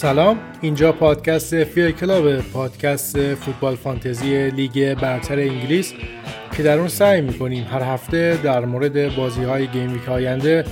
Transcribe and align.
سلام. 0.00 0.38
اینجا 0.60 0.92
پادکست 0.92 1.64
فیر 1.64 1.90
کلاب 1.90 2.40
پادکست 2.40 3.34
فوتبال 3.34 3.76
فانتزی 3.76 4.50
لیگ 4.50 4.94
برتر 4.94 5.38
انگلیس 5.38 5.92
که 6.56 6.62
در 6.62 6.78
اون 6.78 6.88
سعی 6.88 7.20
می‌کنیم 7.20 7.64
هر 7.64 7.82
هفته 7.82 8.38
در 8.42 8.64
مورد 8.64 9.16
بازی 9.16 9.42
های 9.42 9.66
game 9.66 9.92
week 9.92 10.08
آینده 10.08 10.64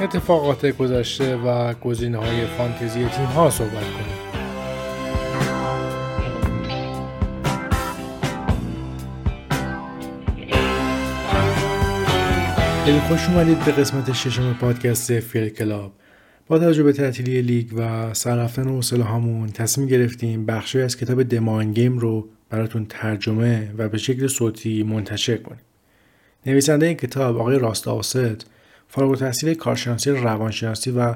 اتفاقات 0.00 0.66
گذشته 0.66 1.36
و 1.36 1.74
گزینه 1.74 2.18
های 2.18 2.46
فانتزی 2.58 3.04
تیم 3.04 3.24
ها 3.24 3.50
صحبت 3.50 3.70
کنیم. 3.72 4.14
خیلی 12.84 13.00
خوش 13.00 13.28
اومدید 13.28 13.64
به 13.64 13.72
قسمت 13.72 14.12
ششم 14.12 14.52
پادکست 14.60 15.20
فیل 15.20 15.48
کلاب. 15.48 15.92
با 16.46 16.58
توجه 16.58 16.82
به 16.82 16.92
تعطیلی 16.92 17.42
لیگ 17.42 17.70
و 17.76 18.14
سررفتن 18.14 18.68
حوصله 18.68 19.04
هامون 19.04 19.48
تصمیم 19.48 19.88
گرفتیم 19.88 20.46
بخشی 20.46 20.80
از 20.80 20.96
کتاب 20.96 21.22
دمان 21.22 21.72
گیم 21.72 21.98
رو 21.98 22.28
براتون 22.50 22.86
ترجمه 22.88 23.74
و 23.78 23.88
به 23.88 23.98
شکل 23.98 24.26
صوتی 24.26 24.82
منتشر 24.82 25.36
کنیم. 25.36 25.60
نویسنده 26.46 26.86
این 26.86 26.96
کتاب 26.96 27.36
آقای 27.36 27.58
راست 27.58 27.88
آسد 27.88 28.42
فارغ 28.88 29.10
التحصیل 29.10 29.54
کارشناسی 29.54 30.10
روانشناسی 30.10 30.90
و 30.90 31.14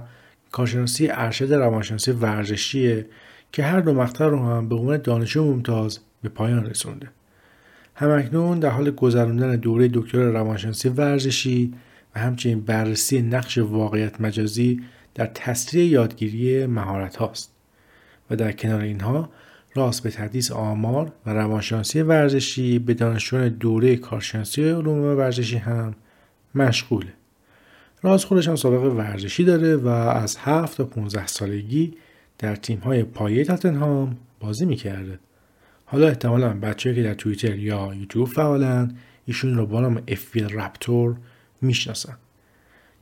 کارشناسی 0.52 1.08
ارشد 1.10 1.52
روانشناسی 1.52 2.10
ورزشیه 2.10 3.06
که 3.52 3.62
هر 3.62 3.80
دو 3.80 3.94
مقطع 3.94 4.24
رو 4.24 4.38
هم 4.38 4.68
به 4.68 4.74
عنوان 4.74 4.96
دانشجو 4.96 5.44
ممتاز 5.44 5.98
به 6.22 6.28
پایان 6.28 6.66
رسونده. 6.66 7.08
همکنون 7.94 8.60
در 8.60 8.70
حال 8.70 8.90
گذراندن 8.90 9.56
دوره 9.56 9.88
دکتر 9.94 10.18
روانشناسی 10.18 10.88
ورزشی 10.88 11.74
و 12.14 12.20
همچنین 12.20 12.60
بررسی 12.60 13.22
نقش 13.22 13.58
واقعیت 13.58 14.20
مجازی 14.20 14.80
در 15.18 15.26
تسریع 15.26 15.84
یادگیری 15.84 16.66
مهارت 16.66 17.16
هاست 17.16 17.52
و 18.30 18.36
در 18.36 18.52
کنار 18.52 18.80
اینها 18.80 19.30
راست 19.74 20.02
به 20.02 20.10
تدریس 20.10 20.52
آمار 20.52 21.12
و 21.26 21.30
روانشناسی 21.30 22.02
ورزشی 22.02 22.78
به 22.78 22.94
دانشجویان 22.94 23.48
دوره 23.48 23.96
کارشناسی 23.96 24.68
علوم 24.68 25.18
ورزشی 25.18 25.56
هم 25.56 25.94
مشغوله. 26.54 27.12
راست 28.02 28.24
خودش 28.24 28.48
هم 28.48 28.56
سابقه 28.56 28.88
ورزشی 28.88 29.44
داره 29.44 29.76
و 29.76 29.88
از 29.88 30.36
7 30.40 30.76
تا 30.76 30.84
15 30.84 31.26
سالگی 31.26 31.94
در 32.38 32.56
تیم 32.56 32.78
های 32.78 33.02
پایه 33.02 33.44
تاتنهام 33.44 34.16
بازی 34.40 34.66
می‌کرده. 34.66 35.18
حالا 35.84 36.08
احتمالا 36.08 36.60
بچه 36.60 36.94
که 36.94 37.02
در 37.02 37.14
توییتر 37.14 37.58
یا 37.58 37.94
یوتیوب 37.94 38.28
فعالن 38.28 38.96
ایشون 39.26 39.54
رو 39.54 39.66
با 39.66 39.80
نام 39.80 40.02
افیل 40.08 40.44
رپتور 40.44 41.16
می‌شناسن. 41.62 42.16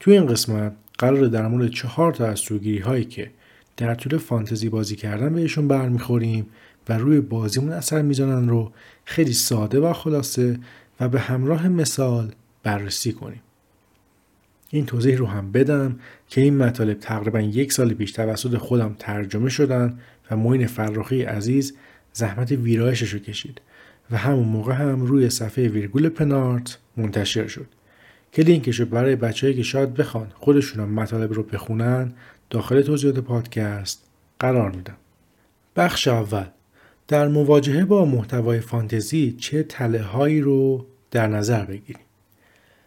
توی 0.00 0.18
این 0.18 0.26
قسمت 0.26 0.72
قرار 0.98 1.26
در 1.26 1.48
مورد 1.48 1.70
چهار 1.70 2.12
تا 2.12 2.26
از 2.26 2.38
سوگیری 2.38 2.78
هایی 2.78 3.04
که 3.04 3.30
در 3.76 3.94
طول 3.94 4.18
فانتزی 4.18 4.68
بازی 4.68 4.96
کردن 4.96 5.34
بهشون 5.34 5.68
برمیخوریم 5.68 6.46
و 6.88 6.98
روی 6.98 7.20
بازیمون 7.20 7.72
اثر 7.72 8.02
می‌زنن 8.02 8.48
رو 8.48 8.72
خیلی 9.04 9.32
ساده 9.32 9.80
و 9.80 9.92
خلاصه 9.92 10.58
و 11.00 11.08
به 11.08 11.20
همراه 11.20 11.68
مثال 11.68 12.32
بررسی 12.62 13.12
کنیم. 13.12 13.42
این 14.70 14.86
توضیح 14.86 15.16
رو 15.16 15.26
هم 15.26 15.52
بدم 15.52 15.96
که 16.28 16.40
این 16.40 16.56
مطالب 16.56 16.98
تقریبا 17.00 17.40
یک 17.40 17.72
سال 17.72 17.94
پیش 17.94 18.12
توسط 18.12 18.56
خودم 18.56 18.96
ترجمه 18.98 19.48
شدن 19.48 19.98
و 20.30 20.36
موین 20.36 20.66
فرخی 20.66 21.22
عزیز 21.22 21.74
زحمت 22.12 22.52
ویرایشش 22.52 23.12
رو 23.12 23.18
کشید 23.18 23.60
و 24.10 24.16
همون 24.16 24.48
موقع 24.48 24.74
هم 24.74 25.02
روی 25.02 25.30
صفحه 25.30 25.68
ویرگول 25.68 26.08
پنارت 26.08 26.78
منتشر 26.96 27.46
شد. 27.46 27.66
که 28.32 28.42
لینکش 28.42 28.80
رو 28.80 28.86
برای 28.86 29.16
بچههایی 29.16 29.56
که 29.56 29.62
شاید 29.62 29.94
بخوان 29.94 30.32
هم 30.76 30.88
مطالب 30.88 31.32
رو 31.32 31.42
بخونن 31.42 32.12
داخل 32.50 32.82
توضیحات 32.82 33.18
پادکست 33.18 34.02
قرار 34.38 34.70
میدم. 34.70 34.96
بخش 35.76 36.08
اول 36.08 36.46
در 37.08 37.28
مواجهه 37.28 37.84
با 37.84 38.04
محتوای 38.04 38.60
فانتزی 38.60 39.36
چه 39.38 39.62
تله 39.62 40.02
هایی 40.02 40.40
رو 40.40 40.86
در 41.10 41.26
نظر 41.26 41.64
بگیریم. 41.64 42.02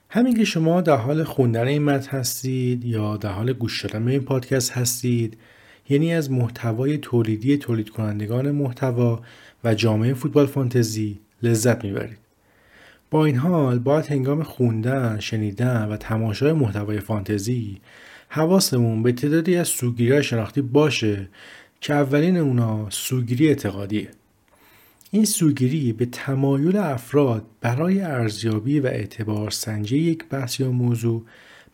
همین 0.09 0.37
که 0.37 0.45
شما 0.45 0.81
در 0.81 0.95
حال 0.95 1.23
خوندن 1.23 1.67
این 1.67 1.83
متن 1.83 2.17
هستید 2.17 2.85
یا 2.85 3.17
در 3.17 3.31
حال 3.31 3.53
گوش 3.53 3.85
دادن 3.85 4.05
به 4.05 4.11
این 4.11 4.21
پادکست 4.21 4.71
هستید 4.71 5.37
یعنی 5.89 6.13
از 6.13 6.31
محتوای 6.31 6.97
تولیدی 6.97 7.57
تولید 7.57 7.89
کنندگان 7.89 8.51
محتوا 8.51 9.21
و 9.63 9.73
جامعه 9.73 10.13
فوتبال 10.13 10.45
فانتزی 10.45 11.19
لذت 11.43 11.83
می‌برید. 11.83 12.17
با 13.11 13.25
این 13.25 13.35
حال 13.35 13.79
باید 13.79 14.05
هنگام 14.05 14.43
خوندن، 14.43 15.19
شنیدن 15.19 15.85
و 15.85 15.97
تماشای 15.97 16.53
محتوای 16.53 16.99
فانتزی 16.99 17.81
حواسمون 18.29 19.03
به 19.03 19.11
تعدادی 19.11 19.55
از 19.55 19.67
سوگیری 19.67 20.23
شناختی 20.23 20.61
باشه 20.61 21.29
که 21.81 21.93
اولین 21.93 22.37
اونا 22.37 22.89
سوگیری 22.89 23.47
اعتقادیه. 23.47 24.09
این 25.11 25.25
سوگیری 25.25 25.93
به 25.93 26.05
تمایل 26.05 26.77
افراد 26.77 27.45
برای 27.61 28.01
ارزیابی 28.01 28.79
و 28.79 28.85
اعتبار 28.85 29.49
سنجی 29.49 29.97
یک 29.97 30.25
بحث 30.29 30.59
یا 30.59 30.71
موضوع 30.71 31.23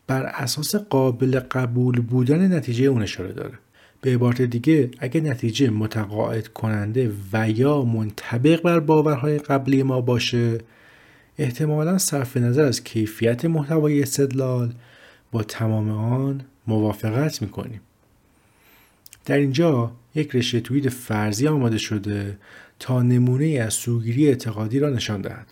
بر 0.08 0.24
اساس 0.24 0.76
قابل 0.76 1.40
قبول 1.40 2.02
بودن 2.02 2.54
نتیجه 2.54 2.86
اون 2.86 3.02
اشاره 3.02 3.34
داره. 3.34 3.54
به 4.02 4.14
عبارت 4.14 4.42
دیگه 4.42 4.90
اگه 5.00 5.22
نتیجه 5.22 5.70
متقاعد 5.70 6.48
کننده 6.48 7.12
و 7.34 7.50
یا 7.50 7.82
منطبق 7.82 8.62
بر 8.62 8.80
باورهای 8.80 9.38
قبلی 9.38 9.84
ما 9.84 10.02
باشه 10.02 10.58
احتمالا 11.38 11.98
صرف 11.98 12.38
نظر 12.38 12.64
از 12.64 12.84
کیفیت 12.84 13.46
محتوای 13.46 14.02
استدلال 14.02 14.74
با 15.32 15.44
تمام 15.44 15.90
آن 15.90 16.42
موافقت 16.68 17.42
می‌کنیم. 17.42 17.82
در 19.26 19.38
اینجا 19.38 19.92
یک 20.16 20.36
رشته 20.36 20.60
توید 20.60 20.90
فرضی 20.90 21.48
آماده 21.48 21.78
شده 21.78 22.38
تا 22.80 23.02
نمونه 23.02 23.46
از 23.46 23.74
سوگیری 23.74 24.28
اعتقادی 24.28 24.80
را 24.80 24.90
نشان 24.90 25.22
دهد. 25.22 25.48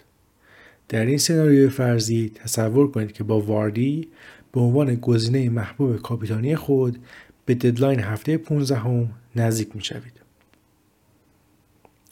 در 0.89 1.05
این 1.05 1.17
سناریوی 1.17 1.69
فرضی 1.69 2.31
تصور 2.35 2.91
کنید 2.91 3.11
که 3.11 3.23
با 3.23 3.41
واردی 3.41 4.07
به 4.51 4.59
عنوان 4.59 4.95
گزینه 4.95 5.50
محبوب 5.50 6.01
کاپیتانی 6.01 6.55
خود 6.55 7.00
به 7.45 7.55
ددلاین 7.55 8.00
هفته 8.00 8.38
15 8.38 8.75
هم 8.75 9.09
نزدیک 9.35 9.75
می 9.75 9.83
شوید. 9.83 10.13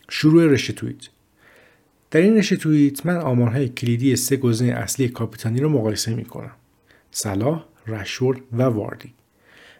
شروع 0.10 0.46
رشته 0.46 0.74
توییت 0.74 1.08
در 2.12 2.22
این 2.22 2.38
رشته 2.38 2.56
توییت 2.56 3.06
من 3.06 3.18
آمارهای 3.18 3.70
کلیدی 3.70 4.16
سه 4.16 4.38
گزینه 4.38 4.74
اصلی 4.74 5.10
کاپیتانی 5.10 5.60
رو 5.60 5.70
مقایسه 5.70 6.16
می 6.16 6.26
کنم. 6.26 6.52
صلاح، 7.12 7.66
رشورد 7.88 8.40
و 8.54 8.64
واردی. 8.64 9.14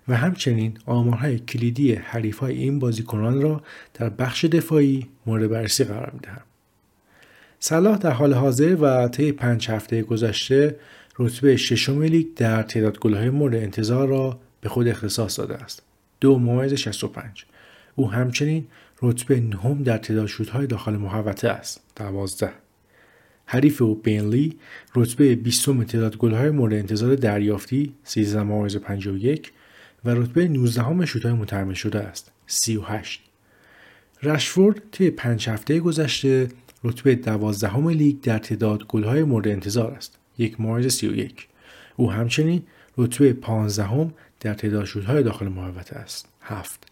و 0.08 0.18
همچنین 0.18 0.78
آمارهای 0.86 1.40
کلیدی 1.40 1.94
حریف 1.94 2.38
های 2.38 2.58
این 2.58 2.80
بازیکنان 2.80 3.42
را 3.42 3.64
در 3.94 4.10
بخش 4.10 4.46
دفاعی 4.46 5.08
مورد 5.26 5.50
بررسی 5.50 5.84
قرار 5.84 6.12
می 6.14 6.20
دهم. 6.20 6.42
صلاح 7.60 7.98
در 7.98 8.12
حال 8.12 8.34
حاضر 8.34 8.76
و 8.76 9.08
طی 9.08 9.32
پنج 9.32 9.70
هفته 9.70 10.02
گذشته 10.02 10.76
رتبه 11.20 11.58
ششم 11.58 12.02
لیگ 12.02 12.28
در 12.36 12.64
تعداد 12.64 13.00
گلهای 13.00 13.30
مورد 13.30 13.56
انتظار 13.56 14.08
را 14.08 14.40
به 14.62 14.70
خود 14.70 14.88
اختصاص 14.88 15.40
داده 15.40 15.56
است. 15.56 15.84
دو 16.20 16.40
ممیز 16.40 16.74
65. 16.74 17.46
او 17.96 18.12
همچنین 18.12 18.68
رتبه 19.02 19.40
نهم 19.40 19.84
در 19.84 19.98
تعداد 19.98 20.28
شوتهای 20.28 20.68
داخل 20.68 20.98
محوطه 20.98 21.50
است. 21.50 21.82
دوازده. 21.96 22.54
حریف 23.46 23.82
او 23.82 23.96
بینلی 23.96 24.58
رتبه 24.96 25.36
بیستم 25.36 25.84
تعداد 25.84 26.18
گلهای 26.18 26.50
مورد 26.50 26.74
انتظار 26.74 27.16
دریافتی 27.16 27.94
13 28.04 28.44
ممیز 28.44 28.78
51 28.78 29.52
و 30.06 30.10
رتبه 30.10 30.48
19 30.48 30.82
هم 30.82 31.06
شوتهای 31.06 31.34
مترمم 31.34 31.74
شده 31.74 32.00
است. 32.00 32.32
38 32.48 33.22
رشفورد 34.24 34.82
طی 34.92 35.10
پنج 35.10 35.50
هفته 35.50 35.80
گذشته 35.80 36.50
رتبه 36.84 37.16
دوازدهم 37.16 37.90
لیگ 37.90 38.22
در 38.22 38.38
تعداد 38.38 38.88
گلهای 38.88 39.24
مورد 39.24 39.48
انتظار 39.48 39.92
است. 39.92 40.18
یک 40.38 40.62
ممیز 40.62 40.94
31 40.94 41.48
او 41.96 42.12
همچنین 42.12 42.64
رتبه 42.98 43.34
پانزدهم 43.34 44.14
در 44.40 44.54
تعداد 44.54 44.86
شوتهای 44.86 45.24
داخل 45.24 45.48
محوطه 45.48 45.96
است. 45.96 46.28
هفت. 46.42 46.91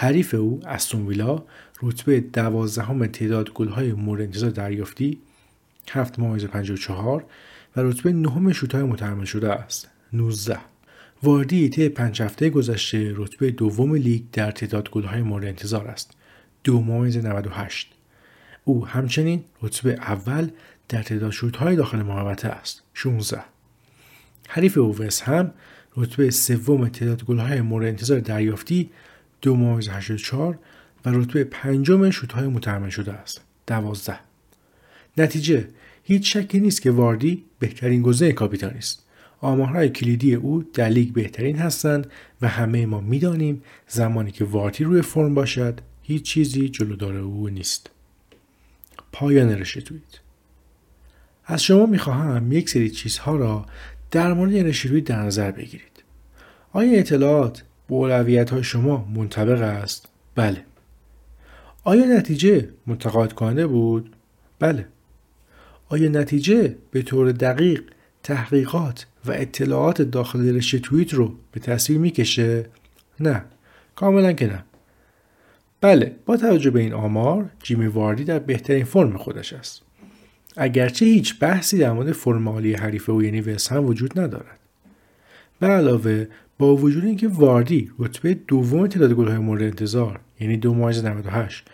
حریف 0.00 0.34
او 0.34 0.60
استون 0.66 1.06
ویلا 1.06 1.42
رتبه 1.82 2.20
دوازدهم 2.20 3.06
تعداد 3.06 3.50
گل‌های 3.50 3.92
مورد 3.92 4.20
انتظار 4.20 4.50
دریافتی 4.50 5.18
7 5.90 6.18
ممیز 6.18 6.44
54 6.44 7.24
و 7.76 7.80
رتبه 7.80 8.12
نهم 8.12 8.52
شوت‌های 8.52 8.82
متحمل 8.82 9.24
شده 9.24 9.52
است. 9.52 9.88
19 10.12 10.58
واردی 11.22 11.68
طی 11.68 11.88
پنج 11.88 12.22
هفته 12.22 12.50
گذشته 12.50 13.12
رتبه 13.16 13.50
دوم 13.50 13.94
لیگ 13.94 14.22
در 14.32 14.50
تعداد 14.50 14.90
گل‌های 14.90 15.22
مورد 15.22 15.44
انتظار 15.44 15.88
است. 15.88 16.10
2 16.64 16.82
ممیز 16.82 17.16
98 17.16 17.92
او 18.64 18.86
همچنین 18.86 19.44
رتبه 19.62 19.92
اول 19.92 20.50
در 20.88 21.02
تعداد 21.02 21.30
شوت‌های 21.30 21.76
داخل 21.76 22.02
محوطه 22.02 22.48
است. 22.48 22.82
16 22.94 23.40
حریف 24.48 24.78
او 24.78 24.98
وست 24.98 25.22
هم 25.22 25.52
رتبه 25.96 26.30
سوم 26.30 26.88
تعداد 26.88 27.24
گل‌های 27.24 27.60
مورد 27.60 27.86
انتظار 27.86 28.20
دریافتی 28.20 28.90
دو 29.42 29.56
ممیز 29.56 29.88
84 29.88 30.58
و 31.04 31.10
رتبه 31.10 31.44
پنجم 31.44 32.10
شوتهای 32.10 32.46
متحمل 32.46 32.88
شده 32.88 33.12
است. 33.12 33.40
دوازده. 33.66 34.18
نتیجه 35.16 35.68
هیچ 36.04 36.36
شکی 36.36 36.60
نیست 36.60 36.82
که 36.82 36.90
واردی 36.90 37.44
بهترین 37.58 38.02
گزینه 38.02 38.32
کاپیتانی 38.32 38.78
است. 38.78 39.04
آمارهای 39.40 39.88
کلیدی 39.88 40.34
او 40.34 40.62
در 40.74 40.88
لیگ 40.88 41.12
بهترین 41.12 41.58
هستند 41.58 42.10
و 42.42 42.48
همه 42.48 42.86
ما 42.86 43.00
می‌دانیم 43.00 43.62
زمانی 43.88 44.30
که 44.30 44.44
وارتی 44.44 44.84
روی 44.84 45.02
فرم 45.02 45.34
باشد 45.34 45.80
هیچ 46.02 46.22
چیزی 46.22 46.68
جلودار 46.68 47.16
او 47.16 47.48
نیست. 47.48 47.90
پایان 49.12 49.50
رشته 49.50 49.80
توییت 49.80 50.20
از 51.44 51.62
شما 51.62 51.86
می‌خواهم 51.86 52.52
یک 52.52 52.70
سری 52.70 52.90
چیزها 52.90 53.36
را 53.36 53.66
در 54.10 54.32
مورد 54.32 54.56
رشته 54.56 55.00
در 55.00 55.22
نظر 55.22 55.50
بگیرید. 55.50 56.04
آیا 56.72 56.98
اطلاعات 56.98 57.64
با 57.88 57.96
اولویت 57.96 58.50
های 58.50 58.64
شما 58.64 59.08
منطبق 59.14 59.62
است؟ 59.62 60.08
بله. 60.34 60.64
آیا 61.84 62.04
نتیجه 62.04 62.68
متقاعد 62.86 63.32
کننده 63.32 63.66
بود؟ 63.66 64.16
بله. 64.58 64.86
آیا 65.88 66.08
نتیجه 66.08 66.76
به 66.90 67.02
طور 67.02 67.32
دقیق 67.32 67.82
تحقیقات 68.22 69.06
و 69.26 69.32
اطلاعات 69.32 70.02
داخل 70.02 70.56
رشته 70.56 70.78
توییت 70.78 71.14
رو 71.14 71.34
به 71.52 71.60
تصویر 71.60 71.98
می‌کشه؟ 71.98 72.66
نه. 73.20 73.44
کاملا 73.94 74.32
که 74.32 74.46
نه. 74.46 74.64
بله 75.80 76.16
با 76.26 76.36
توجه 76.36 76.70
به 76.70 76.80
این 76.80 76.92
آمار 76.92 77.50
جیمی 77.62 77.86
واردی 77.86 78.24
در 78.24 78.38
بهترین 78.38 78.84
فرم 78.84 79.16
خودش 79.16 79.52
است. 79.52 79.82
اگرچه 80.56 81.06
هیچ 81.06 81.38
بحثی 81.38 81.78
در 81.78 81.92
مورد 81.92 82.12
فرم 82.12 82.48
عالی 82.48 82.74
حریف 82.74 83.10
او 83.10 83.22
یعنی 83.22 83.56
هم 83.70 83.84
وجود 83.84 84.20
ندارد. 84.20 84.58
به 85.60 85.66
علاوه 85.66 86.26
با 86.58 86.76
وجود 86.76 87.04
اینکه 87.04 87.28
واردی 87.28 87.90
رتبه 87.98 88.34
دوم 88.34 88.86
تعداد 88.86 89.12
گل‌های 89.12 89.38
مورد 89.38 89.62
انتظار 89.62 90.20
یعنی 90.40 90.56
دو 90.56 90.74
98 90.74 91.64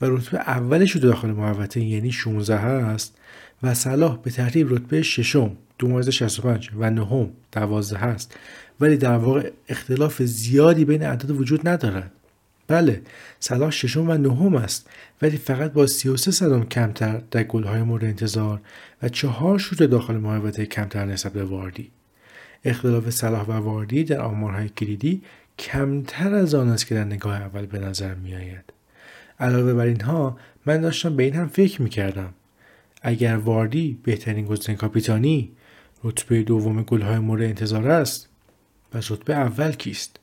و 0.00 0.06
رتبه 0.06 0.38
اولش 0.38 0.96
داخل 0.96 1.30
محوطه 1.30 1.80
یعنی 1.80 2.12
16 2.12 2.58
هست 2.58 3.18
و 3.62 3.74
صلاح 3.74 4.18
به 4.22 4.30
ترتیب 4.30 4.74
رتبه 4.74 5.02
ششم 5.02 5.56
265 5.78 6.70
و 6.78 6.90
نهم 6.90 7.30
12 7.52 7.98
هست 7.98 8.36
ولی 8.80 8.96
در 8.96 9.16
واقع 9.16 9.50
اختلاف 9.68 10.22
زیادی 10.22 10.84
بین 10.84 11.02
اعداد 11.02 11.30
وجود 11.30 11.68
ندارد 11.68 12.12
بله 12.68 13.02
صلاح 13.40 13.70
ششم 13.70 14.10
و 14.10 14.18
نهم 14.18 14.54
است 14.54 14.90
ولی 15.22 15.36
فقط 15.36 15.72
با 15.72 15.86
33 15.86 16.30
صدم 16.30 16.64
کمتر 16.64 17.22
در 17.30 17.42
گل‌های 17.42 17.82
مورد 17.82 18.04
انتظار 18.04 18.60
و 19.02 19.08
چهار 19.08 19.58
شوت 19.58 19.82
داخل 19.82 20.16
محوطه 20.16 20.66
کمتر 20.66 21.04
نسبت 21.04 21.32
به 21.32 21.44
واردی. 21.44 21.90
اختلاف 22.64 23.10
صلاح 23.10 23.46
و 23.46 23.52
واردی 23.52 24.04
در 24.04 24.20
آمارهای 24.20 24.68
کلیدی 24.68 25.22
کمتر 25.58 26.34
از 26.34 26.54
آن 26.54 26.68
است 26.68 26.86
که 26.86 26.94
در 26.94 27.04
نگاه 27.04 27.40
اول 27.40 27.66
به 27.66 27.78
نظر 27.78 28.14
می 28.14 28.34
آید. 28.34 28.72
علاوه 29.40 29.74
بر 29.74 29.84
اینها 29.84 30.36
من 30.66 30.80
داشتم 30.80 31.16
به 31.16 31.22
این 31.22 31.34
هم 31.34 31.48
فکر 31.48 31.82
می 31.82 31.90
کردم. 31.90 32.34
اگر 33.02 33.36
واردی 33.36 33.98
بهترین 34.02 34.44
گزینه 34.44 34.78
کاپیتانی 34.78 35.50
رتبه 36.04 36.42
دوم 36.42 36.82
گلهای 36.82 37.18
مورد 37.18 37.42
انتظار 37.42 37.90
است 37.90 38.28
پس 38.90 39.12
رتبه 39.12 39.34
اول 39.34 39.72
کیست 39.72 40.20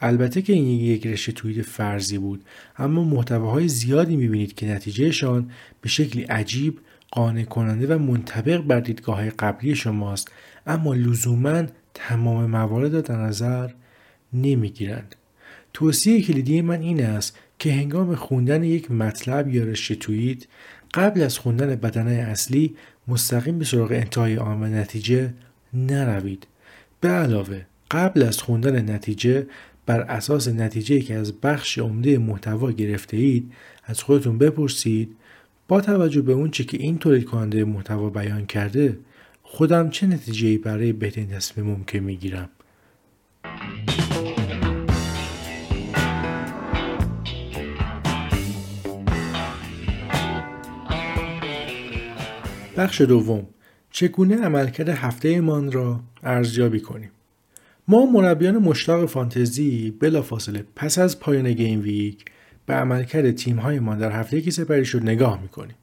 البته 0.00 0.42
که 0.42 0.52
این 0.52 0.66
یک 0.66 1.06
رشته 1.06 1.32
توییت 1.32 1.66
فرضی 1.66 2.18
بود 2.18 2.44
اما 2.78 3.04
محتواهای 3.04 3.68
زیادی 3.68 4.16
می‌بینید 4.16 4.54
که 4.54 4.66
نتیجهشان 4.66 5.50
به 5.80 5.88
شکلی 5.88 6.22
عجیب 6.22 6.78
قانع 7.16 7.44
کننده 7.44 7.94
و 7.94 7.98
منطبق 7.98 8.60
بر 8.60 8.80
دیدگاه 8.80 9.30
قبلی 9.30 9.74
شماست 9.74 10.30
اما 10.66 10.94
لزوما 10.94 11.62
تمام 11.94 12.50
موارد 12.50 12.94
را 12.94 13.00
در 13.00 13.16
نظر 13.16 13.70
نمی‌گیرند. 14.32 15.14
توصیه 15.72 16.22
کلیدی 16.22 16.62
من 16.62 16.80
این 16.80 17.04
است 17.04 17.38
که 17.58 17.72
هنگام 17.72 18.14
خوندن 18.14 18.64
یک 18.64 18.90
مطلب 18.90 19.54
یا 19.54 19.64
رشته 19.64 19.94
توییت 19.94 20.44
قبل 20.94 21.22
از 21.22 21.38
خوندن 21.38 21.74
بدنه 21.74 22.12
اصلی 22.12 22.74
مستقیم 23.08 23.58
به 23.58 23.64
سراغ 23.64 23.92
انتهای 23.92 24.36
آن 24.38 24.62
و 24.62 24.66
نتیجه 24.66 25.34
نروید. 25.74 26.46
به 27.00 27.08
علاوه 27.08 27.62
قبل 27.90 28.22
از 28.22 28.42
خوندن 28.42 28.90
نتیجه 28.90 29.46
بر 29.86 30.00
اساس 30.00 30.48
نتیجه 30.48 31.00
که 31.00 31.14
از 31.14 31.40
بخش 31.40 31.78
عمده 31.78 32.18
محتوا 32.18 32.70
گرفته 32.70 33.16
اید 33.16 33.52
از 33.84 34.02
خودتون 34.02 34.38
بپرسید 34.38 35.16
با 35.68 35.80
توجه 35.80 36.22
به 36.22 36.32
اون 36.32 36.50
چه 36.50 36.64
که 36.64 36.76
این 36.80 36.98
تولید 36.98 37.24
کننده 37.24 37.64
محتوا 37.64 38.10
بیان 38.10 38.46
کرده 38.46 38.98
خودم 39.42 39.90
چه 39.90 40.06
نتیجه 40.06 40.58
برای 40.58 40.92
بهترین 40.92 41.28
تصمیم 41.28 41.66
ممکن 41.66 41.98
می‌گیرم؟ 41.98 42.48
بخش 52.76 53.00
دوم 53.00 53.46
چگونه 53.90 54.36
عملکرد 54.36 54.88
هفته 54.88 55.40
مان 55.40 55.72
را 55.72 56.00
ارزیابی 56.22 56.80
کنیم؟ 56.80 57.10
ما 57.88 58.06
مربیان 58.06 58.58
مشتاق 58.58 59.06
فانتزی 59.06 59.90
بلافاصله 59.90 60.64
پس 60.76 60.98
از 60.98 61.20
پایان 61.20 61.52
گیم 61.52 61.82
ویک 61.82 62.24
به 62.66 62.74
عملکرد 62.74 63.30
تیم 63.30 63.56
های 63.56 63.78
ما 63.78 63.94
در 63.94 64.12
هفته 64.12 64.40
که 64.40 64.50
سپری 64.50 64.84
شد 64.84 65.02
نگاه 65.02 65.42
می‌کنیم 65.42 65.76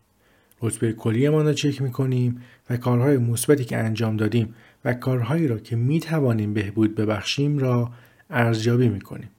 رتبه 0.62 0.94
کلی 0.94 1.30
ما 1.30 1.41
را 1.41 1.53
چک 1.53 1.81
می‌کنیم 1.81 2.41
و 2.69 2.77
کارهای 2.77 3.18
مثبتی 3.18 3.65
که 3.65 3.77
انجام 3.77 4.18
دادیم 4.18 4.56
و 4.85 4.94
کارهایی 4.94 5.47
را 5.47 5.57
که 5.57 5.75
می 5.75 6.00
توانیم 6.00 6.53
بهبود 6.53 6.95
ببخشیم 6.95 7.57
را 7.57 7.91
ارزیابی 8.30 8.89
می‌کنیم 8.89 9.30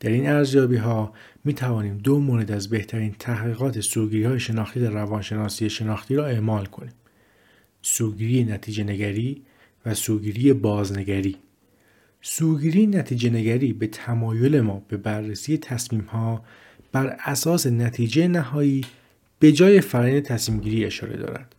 در 0.00 0.10
این 0.10 0.28
ارزیابی 0.28 0.76
ها 0.76 1.12
می 1.44 1.54
توانیم 1.54 1.98
دو 1.98 2.20
مورد 2.20 2.50
از 2.50 2.70
بهترین 2.70 3.14
تحقیقات 3.18 3.80
سوگیری 3.80 4.24
های 4.24 4.40
شناختی 4.40 4.80
در 4.80 4.90
روانشناسی 4.90 5.70
شناختی 5.70 6.14
را 6.14 6.26
اعمال 6.26 6.66
کنیم. 6.66 6.92
سوگیری 7.82 8.44
نتیجه 8.44 8.84
نگری 8.84 9.42
و 9.86 9.94
سوگیری 9.94 10.52
بازنگری. 10.52 11.36
سوگیری 12.22 12.86
نتیجه 12.86 13.30
نگری 13.30 13.72
به 13.72 13.86
تمایل 13.86 14.60
ما 14.60 14.82
به 14.88 14.96
بررسی 14.96 15.58
تصمیم 15.58 16.00
ها 16.00 16.44
بر 16.92 17.16
اساس 17.24 17.66
نتیجه 17.66 18.28
نهایی 18.28 18.84
به 19.38 19.52
جای 19.52 19.80
فرآیند 19.80 20.22
تصمیم 20.22 20.60
گیری 20.60 20.84
اشاره 20.84 21.16
دارد. 21.16 21.54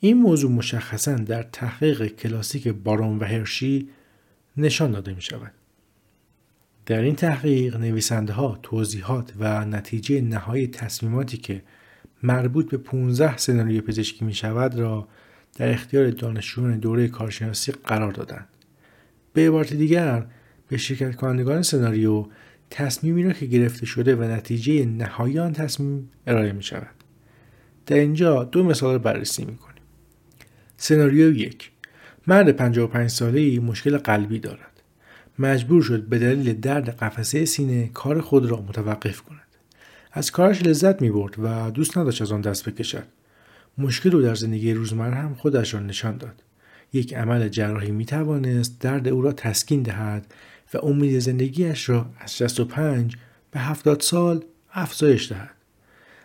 این 0.00 0.16
موضوع 0.16 0.50
مشخصا 0.50 1.14
در 1.14 1.42
تحقیق 1.42 2.06
کلاسیک 2.06 2.68
بارون 2.68 3.18
و 3.18 3.24
هرشی 3.24 3.88
نشان 4.56 4.90
داده 4.90 5.14
می 5.14 5.22
شود. 5.22 5.52
در 6.86 7.00
این 7.00 7.14
تحقیق 7.14 7.76
نویسنده 7.76 8.32
ها 8.32 8.58
توضیحات 8.62 9.32
و 9.38 9.64
نتیجه 9.64 10.20
نهایی 10.20 10.66
تصمیماتی 10.66 11.36
که 11.36 11.62
مربوط 12.22 12.70
به 12.70 12.76
15 12.76 13.36
سناریو 13.36 13.82
پزشکی 13.82 14.24
می 14.24 14.34
شود 14.34 14.74
را 14.74 15.08
در 15.56 15.70
اختیار 15.72 16.10
دانشجویان 16.10 16.78
دوره 16.78 17.08
کارشناسی 17.08 17.72
قرار 17.72 18.12
دادند. 18.12 18.48
به 19.36 19.48
عبارت 19.48 19.74
دیگر 19.74 20.26
به 20.68 20.76
شرکت 20.76 21.16
کنندگان 21.16 21.62
سناریو 21.62 22.26
تصمیمی 22.70 23.24
را 23.24 23.32
که 23.32 23.46
گرفته 23.46 23.86
شده 23.86 24.16
و 24.16 24.22
نتیجه 24.22 24.86
نهایی 24.86 25.38
آن 25.38 25.52
تصمیم 25.52 26.10
ارائه 26.26 26.52
می 26.52 26.62
شود. 26.62 26.94
در 27.86 27.96
اینجا 27.96 28.44
دو 28.44 28.64
مثال 28.64 28.92
را 28.92 28.98
بررسی 28.98 29.44
می 29.44 29.56
کنیم. 29.56 29.82
سناریو 30.76 31.36
یک 31.36 31.70
مرد 32.26 32.50
55 32.50 33.10
ساله 33.10 33.40
ای 33.40 33.58
مشکل 33.58 33.98
قلبی 33.98 34.38
دارد. 34.38 34.82
مجبور 35.38 35.82
شد 35.82 36.02
به 36.02 36.18
دلیل 36.18 36.60
درد 36.60 36.88
قفسه 36.88 37.44
سینه 37.44 37.90
کار 37.94 38.20
خود 38.20 38.46
را 38.46 38.56
متوقف 38.60 39.20
کند. 39.22 39.56
از 40.12 40.30
کارش 40.30 40.62
لذت 40.62 41.02
می 41.02 41.10
برد 41.10 41.34
و 41.38 41.70
دوست 41.70 41.98
نداشت 41.98 42.22
از 42.22 42.32
آن 42.32 42.40
دست 42.40 42.68
بکشد. 42.68 43.06
مشکل 43.78 44.16
او 44.16 44.22
در 44.22 44.34
زندگی 44.34 44.72
روزمره 44.72 45.14
هم 45.14 45.34
خودش 45.34 45.74
را 45.74 45.80
نشان 45.80 46.16
داد. 46.16 46.42
یک 46.92 47.14
عمل 47.14 47.48
جراحی 47.48 47.90
می 47.90 48.04
توانست 48.04 48.80
درد 48.80 49.08
او 49.08 49.22
را 49.22 49.32
تسکین 49.32 49.82
دهد 49.82 50.34
و 50.74 50.78
امید 50.78 51.18
زندگیش 51.18 51.88
را 51.88 52.06
از 52.18 52.36
65 52.36 53.16
به 53.50 53.60
70 53.60 54.00
سال 54.00 54.44
افزایش 54.72 55.32
دهد. 55.32 55.50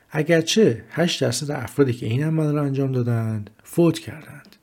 اگرچه 0.10 0.84
8 0.90 1.22
درصد 1.22 1.52
افرادی 1.52 1.94
که 1.94 2.06
این 2.06 2.24
عمل 2.24 2.54
را 2.54 2.64
انجام 2.64 2.92
دادند 2.92 3.50
فوت 3.64 4.00
کردند. 4.00 4.56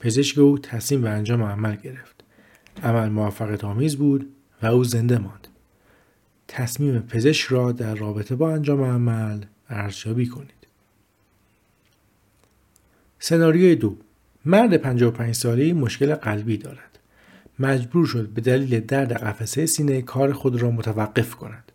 پزشک 0.00 0.38
او 0.38 0.58
تصمیم 0.58 1.02
به 1.02 1.10
انجام 1.10 1.42
عمل 1.42 1.76
گرفت. 1.76 2.24
عمل 2.82 3.08
موفقیت 3.08 3.64
آمیز 3.64 3.96
بود 3.96 4.28
و 4.62 4.66
او 4.66 4.84
زنده 4.84 5.18
ماند. 5.18 5.48
تصمیم 6.48 6.98
پزشک 7.00 7.46
را 7.46 7.72
در 7.72 7.94
رابطه 7.94 8.36
با 8.36 8.52
انجام 8.52 8.82
عمل 8.82 9.44
ارزیابی 9.68 10.26
کنید. 10.26 10.60
سناریوی 13.18 13.74
دو 13.74 13.96
مرد 14.44 14.76
55 14.76 15.34
ساله 15.34 15.72
مشکل 15.72 16.14
قلبی 16.14 16.56
دارد. 16.56 16.98
مجبور 17.58 18.06
شد 18.06 18.28
به 18.28 18.40
دلیل 18.40 18.80
درد 18.80 19.12
قفسه 19.12 19.66
سینه 19.66 20.02
کار 20.02 20.32
خود 20.32 20.62
را 20.62 20.70
متوقف 20.70 21.34
کند. 21.34 21.72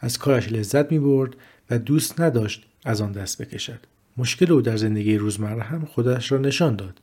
از 0.00 0.18
کارش 0.18 0.52
لذت 0.52 0.92
می 0.92 0.98
برد 0.98 1.36
و 1.70 1.78
دوست 1.78 2.20
نداشت 2.20 2.66
از 2.84 3.00
آن 3.00 3.12
دست 3.12 3.42
بکشد. 3.42 3.80
مشکل 4.16 4.52
او 4.52 4.60
در 4.60 4.76
زندگی 4.76 5.16
روزمره 5.16 5.62
هم 5.62 5.84
خودش 5.84 6.32
را 6.32 6.38
نشان 6.38 6.76
داد. 6.76 7.00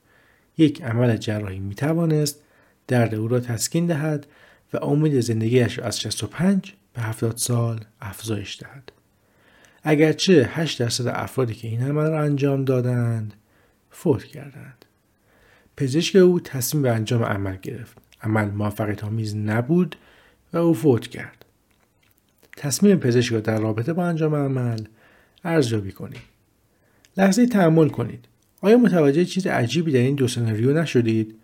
یک 0.57 0.83
عمل 0.83 1.17
جراحی 1.17 1.59
می 1.59 1.75
توانست 1.75 2.39
درد 2.87 3.15
او 3.15 3.27
را 3.27 3.39
تسکین 3.39 3.85
دهد 3.85 4.27
و 4.73 4.77
امید 4.77 5.19
زندگیش 5.19 5.79
را 5.79 5.85
از 5.85 5.99
65 5.99 6.73
به 6.93 7.01
70 7.01 7.37
سال 7.37 7.79
افزایش 8.01 8.61
دهد. 8.61 8.91
اگرچه 9.83 10.49
8 10.53 10.79
درصد 10.79 11.07
افرادی 11.07 11.53
که 11.53 11.67
این 11.67 11.81
عمل 11.81 12.09
را 12.09 12.21
انجام 12.21 12.65
دادند 12.65 13.33
فوت 13.95 14.23
کردند. 14.23 14.85
پزشک 15.77 16.15
او 16.15 16.39
تصمیم 16.39 16.83
به 16.83 16.91
انجام 16.91 17.23
عمل 17.23 17.57
گرفت. 17.61 17.97
عمل 18.21 18.49
موفقیت 18.49 19.03
آمیز 19.03 19.35
نبود 19.35 19.95
و 20.53 20.57
او 20.57 20.73
فوت 20.73 21.07
کرد. 21.07 21.45
تصمیم 22.57 22.97
پزشک 22.97 23.33
در 23.33 23.59
رابطه 23.59 23.93
با 23.93 24.05
انجام 24.05 24.35
عمل 24.35 24.85
ارزیابی 25.43 25.91
کنید. 25.91 26.21
لحظه 27.17 27.45
تحمل 27.45 27.89
کنید. 27.89 28.25
آیا 28.61 28.77
متوجه 28.77 29.25
چیز 29.25 29.47
عجیبی 29.47 29.91
در 29.91 29.99
این 29.99 30.15
دو 30.15 30.27
سناریو 30.27 30.81
نشدید؟ 30.81 31.35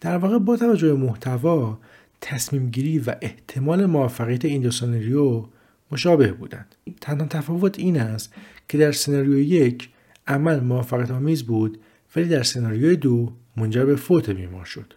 در 0.00 0.18
واقع 0.18 0.38
با 0.38 0.56
توجه 0.56 0.88
به 0.88 0.94
محتوا 0.94 1.78
تصمیم 2.20 2.70
گیری 2.70 2.98
و 2.98 3.14
احتمال 3.22 3.86
موفقیت 3.86 4.44
این 4.44 4.62
دو 4.62 4.70
سناریو 4.70 5.44
مشابه 5.92 6.32
بودند. 6.32 6.74
تنها 7.00 7.26
تفاوت 7.26 7.78
این 7.78 8.00
است 8.00 8.34
که 8.68 8.78
در 8.78 8.92
سناریو 8.92 9.38
یک 9.38 9.88
عمل 10.26 10.60
موفقیت 10.60 11.10
آمیز 11.10 11.42
بود 11.42 11.78
ولی 12.16 12.28
در 12.28 12.42
سناریوی 12.42 12.96
دو 12.96 13.32
منجر 13.56 13.84
به 13.84 13.96
فوت 13.96 14.30
بیمار 14.30 14.64
شد. 14.64 14.94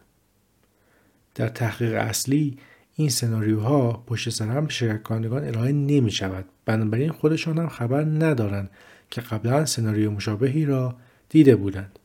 در 1.36 1.48
تحقیق 1.48 1.94
اصلی 1.94 2.58
این 2.96 3.10
سناریوها 3.10 4.04
پشت 4.08 4.30
سر 4.30 4.48
هم 4.48 4.66
به 4.66 4.72
شرکت 4.72 5.04
کنندگان 5.04 5.48
ارائه 5.48 5.72
نمی 5.72 6.12
شود. 6.12 6.46
بنابراین 6.66 7.12
خودشان 7.12 7.58
هم 7.58 7.70
خبر 7.70 8.04
ندارند 8.04 8.70
که 9.10 9.22
قبلا 9.22 9.66
سناریو 9.66 10.12
مشابهی 10.12 10.66
را 10.66 10.96
دیده 11.30 11.56
بودند. 11.56 12.00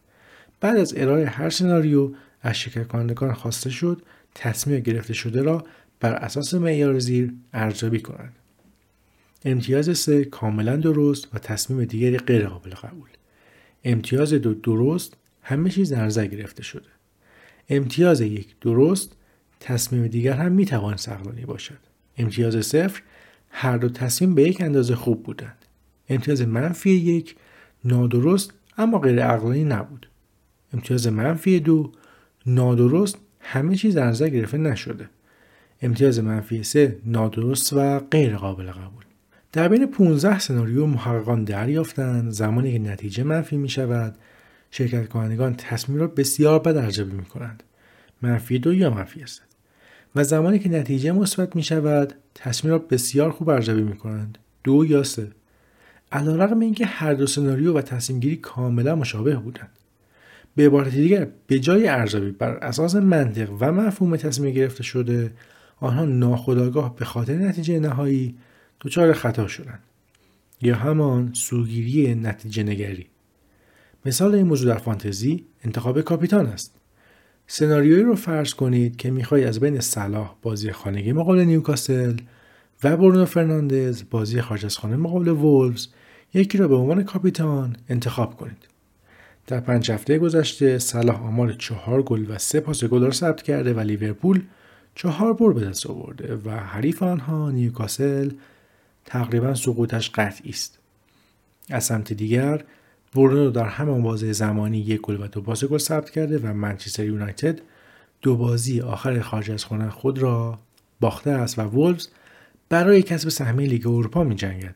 بعد 0.61 0.77
از 0.77 0.95
ارائه 0.97 1.27
هر 1.27 1.51
سناریو 1.51 2.11
از 2.43 2.57
شرکت 2.57 2.89
کنندگان 2.89 3.33
خواسته 3.33 3.71
شد 3.71 4.03
تصمیم 4.35 4.81
گرفته 4.81 5.15
شده 5.15 5.43
را 5.43 5.65
بر 6.01 6.13
اساس 6.15 6.55
معیار 6.55 6.99
زیر 6.99 7.33
ارزیابی 7.53 8.01
کنند. 8.01 8.33
امتیاز 9.45 9.99
سه 9.99 10.25
کاملا 10.25 10.77
درست 10.77 11.29
و 11.35 11.39
تصمیم 11.39 11.85
دیگری 11.85 12.19
غیر 12.19 12.47
قابل 12.47 12.71
قبول. 12.71 13.09
امتیاز 13.85 14.33
دو 14.33 14.55
درست 14.55 15.17
همه 15.43 15.71
چیز 15.71 15.93
در 15.93 16.05
نظر 16.05 16.27
گرفته 16.27 16.63
شده. 16.63 16.89
امتیاز 17.69 18.21
یک 18.21 18.55
درست 18.61 19.17
تصمیم 19.61 20.07
دیگر 20.07 20.33
هم 20.33 20.53
می 20.53 20.67
توان 20.67 20.97
سقلانی 20.97 21.45
باشد. 21.45 21.79
امتیاز 22.17 22.67
صفر 22.67 23.03
هر 23.51 23.77
دو 23.77 23.89
تصمیم 23.89 24.35
به 24.35 24.43
یک 24.43 24.61
اندازه 24.61 24.95
خوب 24.95 25.23
بودند. 25.23 25.65
امتیاز 26.09 26.43
منفی 26.43 26.91
یک 26.91 27.37
نادرست 27.85 28.53
اما 28.79 28.99
غیر 28.99 29.23
عقلانی 29.25 29.65
نبود. 29.65 30.09
امتیاز 30.75 31.07
منفی 31.07 31.61
دو 31.61 31.93
نادرست 32.47 33.19
همه 33.41 33.77
چیز 33.77 33.95
در 33.95 34.07
نظر 34.07 34.29
گرفته 34.29 34.59
نشده. 34.59 35.09
امتیاز 35.83 36.21
منفی 36.21 36.63
سه 36.63 36.99
نادرست 37.07 37.73
و 37.73 37.99
غیر 37.99 38.37
قابل 38.37 38.71
قبول. 38.71 39.05
در 39.53 39.69
بین 39.69 39.87
15 39.87 40.39
سناریو 40.39 40.87
محققان 40.87 41.45
دریافتند. 41.45 42.31
زمانی 42.31 42.73
که 42.73 42.79
نتیجه 42.79 43.23
منفی 43.23 43.57
می 43.57 43.69
شود 43.69 44.15
شرکت 44.71 45.09
کنندگان 45.09 45.55
تصمیم 45.57 46.01
را 46.01 46.07
بسیار 46.07 46.59
بد 46.59 46.77
ارزیابی 46.77 47.13
می 47.13 47.25
کنند 47.25 47.63
منفی 48.23 48.59
دو 48.59 48.75
یا 48.75 48.91
منفی 48.91 49.27
سه 49.27 49.43
و 50.15 50.25
زمانی 50.25 50.59
که 50.59 50.69
نتیجه 50.69 51.13
مثبت 51.13 51.57
می 51.57 51.63
شود 51.63 52.15
تصمیم 52.35 52.73
را 52.73 52.79
بسیار 52.79 53.31
خوب 53.31 53.49
ارزیابی 53.49 53.83
می 53.83 53.97
کنند 53.97 54.39
دو 54.65 54.85
یا 54.85 55.03
سه؟ 55.03 55.31
علیرغم 56.13 56.61
اینکه 56.61 56.87
هر 56.87 57.15
دو 57.15 57.27
سناریو 57.27 57.79
و 57.79 57.81
تصمیم 57.81 58.21
گیری 58.21 58.37
کاملا 58.37 58.97
مشابه 58.97 59.37
بودند. 59.37 59.71
به 60.57 60.67
عبارت 60.67 60.95
دیگر 60.95 61.29
به 61.47 61.59
جای 61.59 61.89
ارزیابی 61.89 62.31
بر 62.31 62.51
اساس 62.51 62.95
منطق 62.95 63.51
و 63.61 63.73
مفهوم 63.73 64.17
تصمیم 64.17 64.55
گرفته 64.55 64.83
شده 64.83 65.33
آنها 65.77 66.05
ناخودآگاه 66.05 66.97
به 66.97 67.05
خاطر 67.05 67.35
نتیجه 67.35 67.81
نهایی 67.81 68.35
دچار 68.81 69.13
خطا 69.13 69.49
شدند 69.49 69.83
یا 70.63 70.77
همان 70.77 71.31
سوگیری 71.33 72.15
نتیجه 72.15 72.63
نگری. 72.63 73.07
مثال 74.07 74.35
این 74.35 74.47
موضوع 74.47 74.75
در 74.75 74.79
فانتزی 74.79 75.45
انتخاب 75.65 76.01
کاپیتان 76.01 76.47
است. 76.47 76.75
سناریویی 77.47 78.03
رو 78.03 78.15
فرض 78.15 78.55
کنید 78.55 78.97
که 78.97 79.11
می‌خواهید 79.11 79.47
از 79.47 79.61
بین 79.61 79.81
صلاح 79.81 80.35
بازی 80.43 80.73
خانگی 80.73 81.13
مقابل 81.13 81.41
نیوکاسل 81.41 82.17
و 82.85 82.97
برونو 82.97 83.25
فرناندز 83.25 84.03
بازی 84.11 84.41
خارج 84.41 84.65
از 84.65 84.79
خانه 84.79 84.97
مقابل 84.97 85.29
وولفز 85.29 85.89
یکی 86.35 86.59
را 86.59 86.69
به 86.69 86.75
عنوان 86.75 87.03
کاپیتان 87.05 87.77
انتخاب 87.89 88.37
کنید. 88.37 88.69
در 89.47 89.61
پنج 89.61 89.91
هفته 89.91 90.19
گذشته 90.19 90.79
صلاح 90.79 91.23
آمار 91.23 91.53
چهار 91.53 92.03
گل 92.03 92.27
و 92.29 92.39
سه 92.39 92.61
پاس 92.61 92.85
گل 92.85 93.03
را 93.03 93.11
ثبت 93.11 93.43
کرده 93.43 93.75
و 93.75 93.81
لیورپول 93.81 94.43
چهار 94.95 95.33
برد 95.33 95.53
به 95.53 95.61
دست 95.61 95.87
آورده 95.87 96.37
و 96.45 96.51
حریف 96.51 97.03
آنها 97.03 97.51
نیوکاسل 97.51 98.31
تقریبا 99.05 99.55
سقوطش 99.55 100.11
قطعی 100.11 100.51
است 100.51 100.79
از 101.71 101.85
سمت 101.85 102.13
دیگر 102.13 102.65
برونو 103.15 103.51
در 103.51 103.65
همان 103.67 104.03
بازه 104.03 104.33
زمانی 104.33 104.79
یک 104.79 105.01
گل 105.01 105.23
و 105.23 105.27
دو 105.27 105.41
پاس 105.41 105.65
گل 105.65 105.79
ثبت 105.79 106.11
کرده 106.11 106.39
و 106.39 106.53
منچستر 106.53 107.05
یونایتد 107.05 107.61
دو 108.23 108.37
بازی 108.37 108.81
آخر 108.81 109.21
خارج 109.21 109.51
از 109.51 109.65
خانه 109.65 109.91
خود 109.91 110.19
را 110.19 110.59
باخته 111.01 111.31
است 111.31 111.59
و 111.59 111.63
وولفز 111.63 112.09
برای 112.69 113.03
کسب 113.03 113.29
سهمیه 113.29 113.69
لیگ 113.69 113.87
اروپا 113.87 114.25
می 114.25 114.35
جنگد. 114.35 114.75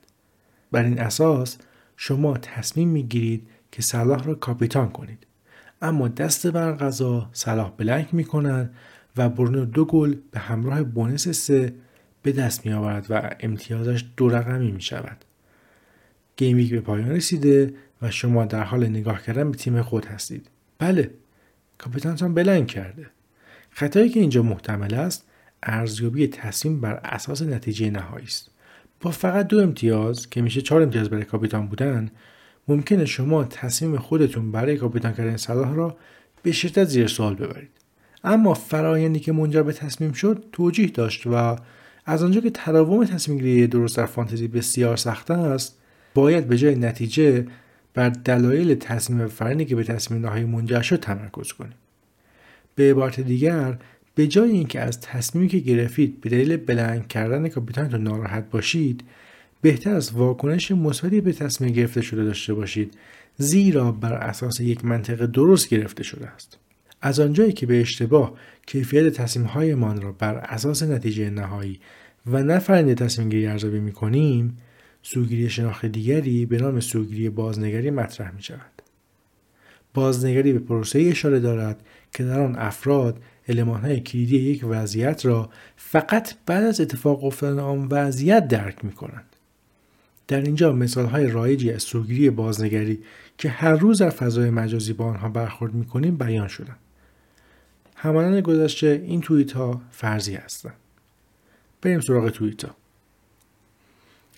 بر 0.72 0.84
این 0.84 1.00
اساس 1.00 1.58
شما 1.96 2.38
تصمیم 2.38 2.88
می 2.88 3.02
گیرید 3.02 3.48
که 3.72 3.82
صلاح 3.82 4.24
را 4.24 4.34
کاپیتان 4.34 4.88
کنید. 4.90 5.26
اما 5.82 6.08
دست 6.08 6.46
بر 6.46 6.72
قضا 6.72 7.28
صلاح 7.32 7.72
blank 7.76 8.14
می 8.14 8.24
کند 8.24 8.74
و 9.16 9.28
برونو 9.28 9.64
دو 9.64 9.84
گل 9.84 10.16
به 10.30 10.38
همراه 10.38 10.82
bonus 10.82 11.28
سه 11.28 11.74
به 12.24 12.32
دست 12.32 12.66
می 12.66 12.72
آورد 12.72 13.06
و 13.10 13.30
امتیازش 13.40 14.04
دو 14.16 14.28
رقمی 14.28 14.72
می 14.72 14.80
شود. 14.80 15.24
game 16.36 16.56
week 16.56 16.70
به 16.70 16.80
پایان 16.80 17.10
رسیده 17.10 17.74
و 18.02 18.10
شما 18.10 18.44
در 18.44 18.62
حال 18.62 18.86
نگاه 18.86 19.22
کردن 19.22 19.50
به 19.50 19.56
تیم 19.56 19.82
خود 19.82 20.04
هستید. 20.04 20.46
بله، 20.78 21.10
کاپیتانتان 21.78 22.34
بلنگ 22.34 22.66
کرده. 22.66 23.06
خطایی 23.70 24.08
که 24.08 24.20
اینجا 24.20 24.42
محتمل 24.42 24.94
است 24.94 25.26
ارزیابی 25.62 26.26
تصمیم 26.26 26.80
بر 26.80 26.94
اساس 26.94 27.42
نتیجه 27.42 27.90
نهایی 27.90 28.26
است. 28.26 28.50
با 29.00 29.10
فقط 29.10 29.46
دو 29.46 29.60
امتیاز 29.60 30.30
که 30.30 30.42
میشه 30.42 30.60
چهار 30.60 30.82
امتیاز 30.82 31.10
برای 31.10 31.24
کاپیتان 31.24 31.66
بودن 31.66 32.10
ممکنه 32.68 33.04
شما 33.04 33.44
تصمیم 33.44 33.98
خودتون 33.98 34.52
برای 34.52 34.76
کاپیتان 34.76 35.12
کردن 35.12 35.36
صلاح 35.36 35.74
را 35.74 35.96
به 36.42 36.52
شدت 36.52 36.84
زیر 36.84 37.06
سوال 37.06 37.34
ببرید 37.34 37.70
اما 38.24 38.54
فرایندی 38.54 39.20
که 39.20 39.32
منجر 39.32 39.62
به 39.62 39.72
تصمیم 39.72 40.12
شد 40.12 40.44
توجیه 40.52 40.86
داشت 40.86 41.26
و 41.26 41.56
از 42.06 42.22
آنجا 42.22 42.40
که 42.40 42.50
تراوم 42.50 43.04
تصمیم 43.04 43.38
گیری 43.38 43.66
درست 43.66 43.96
در 43.96 44.06
فانتزی 44.06 44.48
بسیار 44.48 44.96
سخت 44.96 45.30
است 45.30 45.78
باید 46.14 46.48
به 46.48 46.58
جای 46.58 46.74
نتیجه 46.74 47.46
بر 47.94 48.08
دلایل 48.08 48.74
تصمیم 48.74 49.26
فرنی 49.26 49.64
که 49.64 49.76
به 49.76 49.84
تصمیم 49.84 50.26
نهایی 50.26 50.44
منجر 50.44 50.82
شد 50.82 51.00
تمرکز 51.00 51.52
کنیم. 51.52 51.74
به 52.74 52.90
عبارت 52.90 53.20
دیگر 53.20 53.78
به 54.14 54.26
جای 54.26 54.50
اینکه 54.50 54.80
از 54.80 55.00
تصمیمی 55.00 55.48
که 55.48 55.58
گرفتید 55.58 56.20
به 56.20 56.30
دلیل 56.30 56.56
بلند 56.56 57.08
کردن 57.08 57.48
کاپیتانتون 57.48 58.02
ناراحت 58.02 58.50
باشید 58.50 59.04
بهتر 59.62 59.94
از 59.94 60.12
واکنش 60.12 60.70
مثبتی 60.70 61.20
به 61.20 61.32
تصمیم 61.32 61.72
گرفته 61.72 62.00
شده 62.02 62.24
داشته 62.24 62.54
باشید 62.54 62.94
زیرا 63.36 63.92
بر 63.92 64.12
اساس 64.12 64.60
یک 64.60 64.84
منطق 64.84 65.26
درست 65.26 65.68
گرفته 65.68 66.02
شده 66.02 66.26
است. 66.26 66.58
از 67.06 67.20
آنجایی 67.20 67.52
که 67.52 67.66
به 67.66 67.80
اشتباه 67.80 68.34
کیفیت 68.66 69.08
تصمیمهایمان 69.08 70.00
را 70.00 70.12
بر 70.12 70.34
اساس 70.34 70.82
نتیجه 70.82 71.30
نهایی 71.30 71.80
و 72.26 72.42
نه 72.42 72.58
فرآیند 72.58 72.94
تصمیم 72.94 73.28
گیری 73.28 73.46
ارزیابی 73.46 73.80
می‌کنیم 73.80 74.58
سوگیری 75.02 75.50
شناخت 75.50 75.86
دیگری 75.86 76.46
به 76.46 76.58
نام 76.58 76.80
سوگیری 76.80 77.30
بازنگری 77.30 77.90
مطرح 77.90 78.34
می 78.34 78.42
شود. 78.42 78.82
بازنگری 79.94 80.52
به 80.52 80.58
پروسه 80.58 80.98
اشاره 81.00 81.40
دارد 81.40 81.80
که 82.12 82.24
در 82.24 82.40
آن 82.40 82.56
افراد 82.58 83.20
های 83.82 84.00
کلیدی 84.00 84.36
یک 84.36 84.64
وضعیت 84.68 85.26
را 85.26 85.50
فقط 85.76 86.34
بعد 86.46 86.64
از 86.64 86.80
اتفاق 86.80 87.24
افتادن 87.24 87.58
آن 87.58 87.88
وضعیت 87.90 88.48
درک 88.48 88.84
می 88.84 88.92
کنند. 88.92 89.36
در 90.28 90.40
اینجا 90.40 90.72
مثال 90.72 91.06
های 91.06 91.26
رایجی 91.26 91.70
از 91.70 91.82
سوگیری 91.82 92.30
بازنگری 92.30 92.98
که 93.38 93.48
هر 93.48 93.74
روز 93.74 94.02
در 94.02 94.10
فضای 94.10 94.50
مجازی 94.50 94.92
با 94.92 95.04
آنها 95.04 95.28
برخورد 95.28 95.74
می 95.74 95.84
کنیم 95.84 96.16
بیان 96.16 96.48
شدند. 96.48 96.83
همانند 98.04 98.42
گذشته 98.42 99.02
این 99.06 99.20
توییت 99.20 99.52
ها 99.52 99.82
فرضی 99.90 100.34
هستند. 100.34 100.76
بریم 101.82 102.00
سراغ 102.00 102.28
توییت 102.28 102.64
ها. 102.64 102.74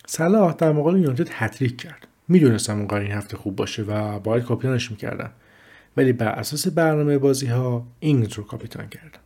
صلاح 0.05 0.53
در 0.53 0.71
مقابل 0.71 0.97
یونایتد 0.97 1.27
هتریک 1.31 1.77
کرد. 1.77 2.07
می‌دونستم 2.27 2.79
اون 2.79 2.93
این 2.93 3.11
هفته 3.11 3.37
خوب 3.37 3.55
باشه 3.55 3.83
و 3.83 4.19
باید 4.19 4.43
کاپیتانش 4.43 4.91
می‌کردم. 4.91 5.31
ولی 5.97 6.13
بر 6.13 6.27
اساس 6.27 6.67
برنامه 6.67 7.17
بازی 7.17 7.47
ها 7.47 7.87
اینگز 7.99 8.33
رو 8.33 8.43
کاپیتان 8.43 8.89
کردم. 8.89 9.19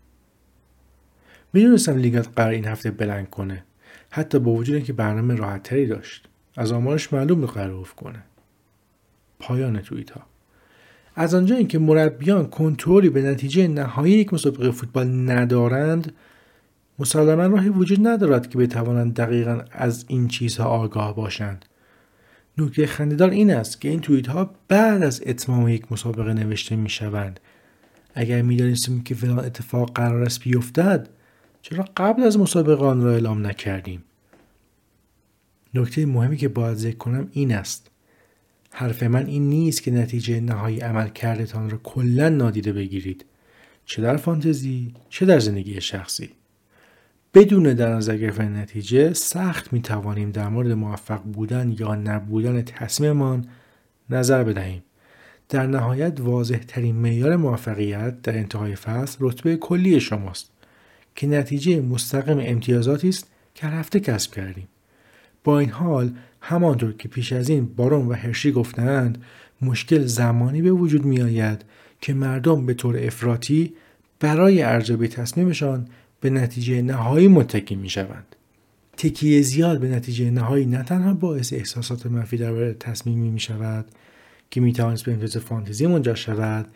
می‌دونستم 1.54 1.98
لیگت 1.98 2.28
قرار 2.36 2.52
این 2.52 2.66
هفته 2.66 2.92
بلنگ 2.92 3.30
کنه. 3.30 3.64
حتی 4.10 4.40
با 4.40 4.52
وجود 4.52 4.76
اینکه 4.76 4.94
برنامه 4.94 5.36
راحتتری 5.36 5.88
داشت. 5.88 6.28
از 6.56 6.72
آمارش 6.72 7.14
معلوم 7.14 7.46
قرار 7.46 7.72
افت 7.72 7.96
کنه. 7.96 8.24
پایان 9.40 9.82
توییت 9.82 10.12
ها. 10.12 10.31
از 11.22 11.34
آنجا 11.34 11.56
اینکه 11.56 11.80
مربیان 11.80 12.48
کنترلی 12.48 13.10
به 13.10 13.22
نتیجه 13.22 13.68
نهایی 13.68 14.14
یک 14.14 14.34
مسابقه 14.34 14.72
فوتبال 14.72 15.30
ندارند 15.30 16.14
مسلما 17.00 17.46
راهی 17.46 17.70
وجود 17.70 18.08
ندارد 18.08 18.50
که 18.50 18.58
بتوانند 18.58 19.14
دقیقا 19.14 19.62
از 19.72 20.06
این 20.08 20.28
چیزها 20.28 20.66
آگاه 20.66 21.16
باشند. 21.16 21.66
نکته 22.58 22.86
خندهدار 22.86 23.30
این 23.30 23.52
است 23.52 23.82
که 23.82 23.90
این 23.90 24.00
توییت 24.00 24.28
ها 24.28 24.52
بعد 24.68 25.04
از 25.04 25.22
اتمام 25.26 25.68
یک 25.68 25.92
مسابقه 25.92 26.34
نوشته 26.34 26.76
می 26.76 26.90
شوند 26.90 27.40
اگر 28.16 28.42
می‌دانستیم 28.42 29.04
که 29.04 29.16
فلان 29.16 29.40
اتفاق 29.40 29.92
قرار 29.94 30.24
است 30.24 30.44
بیفتد 30.44 31.10
چرا 31.62 31.86
قبل 31.98 32.24
از 32.24 32.40
مسابقه 32.40 32.86
آن 32.86 33.04
را 33.04 33.12
اعلام 33.12 33.48
نکردیم؟ 33.48 34.04
نکته 35.74 36.06
مهمی 36.06 36.38
که 36.38 36.48
باید 36.48 36.78
ذکر 36.78 36.98
کنم 36.98 37.28
این 37.32 37.54
است. 37.56 37.92
حرف 38.82 39.04
من 39.04 39.26
این 39.26 39.50
نیست 39.50 39.84
که 39.84 39.92
نتیجه 39.92 40.40
نهایی 40.40 40.80
عمل 40.80 41.08
کردتان 41.08 41.70
را 41.70 41.78
کلا 41.84 42.30
نادیده 42.30 42.74
بگیرید. 42.74 43.26
چه 43.86 44.02
در 44.02 44.18
فانتزی 44.18 44.94
چه 45.10 45.26
در 45.26 45.40
زندگی 45.40 45.82
شخصی. 45.82 46.30
بدون 47.34 47.74
در 47.74 47.96
نظر 47.96 48.18
گرفتن 48.18 48.58
نتیجه 48.58 49.14
سخت 49.14 49.74
می 49.74 49.82
توانیم 49.82 50.32
در 50.32 50.48
مورد 50.50 50.72
موفق 50.72 51.22
بودن 51.22 51.76
یا 51.80 51.96
نبودن 51.96 52.62
تصمیممان 52.62 53.48
نظر 54.10 54.44
بدهیم. 54.44 54.84
در 55.50 55.68
نهایت 55.68 56.20
واضح 56.20 56.58
ترین 56.58 56.96
معیار 56.96 57.36
موفقیت 57.36 58.22
در 58.22 58.38
انتهای 58.38 58.76
فصل 58.76 59.18
رتبه 59.20 59.58
کلی 59.58 60.00
شماست 60.00 60.52
که 61.16 61.28
نتیجه 61.28 61.82
مستقیم 61.82 62.38
امتیازاتی 62.42 63.10
است 63.10 63.28
که 63.56 63.68
رفته 63.68 64.00
کسب 64.00 64.34
کردیم. 64.34 64.68
با 65.44 65.60
این 65.60 65.70
حال 65.70 66.14
همانطور 66.42 66.94
که 66.94 67.08
پیش 67.08 67.34
از 67.34 67.50
این 67.50 67.66
بارون 67.66 68.08
و 68.08 68.14
هرشی 68.14 68.52
گفتند 68.52 69.24
مشکل 69.62 70.06
زمانی 70.06 70.62
به 70.62 70.72
وجود 70.72 71.06
می 71.06 71.22
آید 71.22 71.66
که 72.02 72.14
مردم 72.14 72.66
به 72.66 72.74
طور 72.74 72.98
افراطی 72.98 73.74
برای 74.20 74.62
ارزیابی 74.62 75.08
تصمیمشان 75.08 75.88
به 76.22 76.30
نتیجه 76.30 76.82
نهایی 76.82 77.28
متکی 77.28 77.76
می 77.76 77.90
شوند. 77.90 78.36
تکیه 78.98 79.42
زیاد 79.42 79.80
به 79.80 79.88
نتیجه 79.88 80.32
نهایی 80.32 80.66
نه 80.66 80.84
تنها 80.84 81.14
باعث 81.14 81.54
احساسات 81.54 82.06
منفی 82.06 82.38
در 82.38 82.74
تصمیمی 82.74 83.30
می 83.30 83.40
شود 83.40 83.86
که 84.52 84.62
می 84.62 84.74
توانست 84.74 85.06
به 85.06 85.12
امتیاز 85.12 85.38
فانتزی 85.38 85.88
منجر 85.88 86.14
شود 86.14 86.68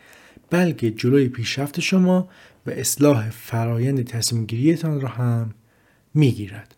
بلکه 0.50 0.90
جلوی 0.90 1.28
پیشرفت 1.28 1.80
شما 1.80 2.28
و 2.66 2.70
اصلاح 2.70 3.30
فرایند 3.30 4.04
تصمیم 4.04 4.46
گیریتان 4.46 5.00
را 5.00 5.08
هم 5.08 5.54
می 6.14 6.32
گیرد. 6.32 6.75